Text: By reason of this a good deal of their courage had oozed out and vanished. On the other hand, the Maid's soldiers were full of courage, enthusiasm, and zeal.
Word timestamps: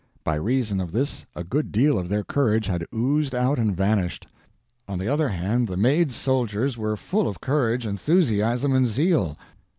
By 0.23 0.33
reason 0.33 0.81
of 0.81 0.93
this 0.93 1.27
a 1.35 1.43
good 1.43 1.71
deal 1.71 1.99
of 1.99 2.09
their 2.09 2.23
courage 2.23 2.65
had 2.65 2.87
oozed 2.91 3.35
out 3.35 3.59
and 3.59 3.77
vanished. 3.77 4.25
On 4.87 4.97
the 4.97 5.07
other 5.07 5.29
hand, 5.29 5.67
the 5.67 5.77
Maid's 5.77 6.15
soldiers 6.15 6.75
were 6.75 6.97
full 6.97 7.27
of 7.27 7.39
courage, 7.39 7.85
enthusiasm, 7.85 8.73
and 8.73 8.87
zeal. 8.87 9.37